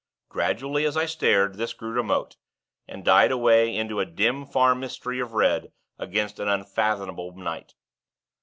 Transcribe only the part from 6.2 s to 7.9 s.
an unfathomable night.